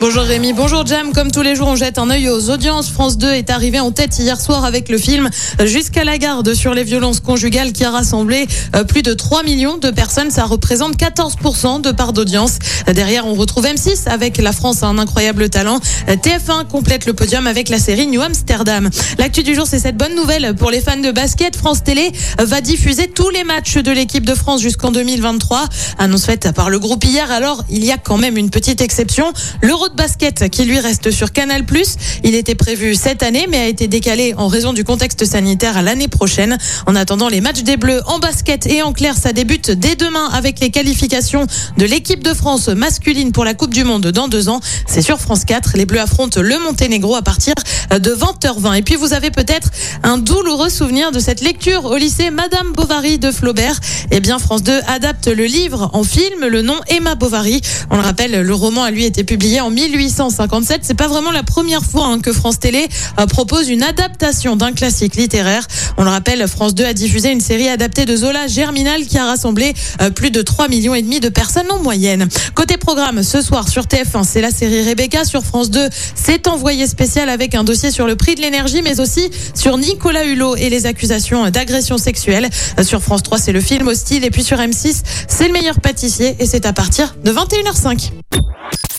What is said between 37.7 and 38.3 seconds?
Bleus en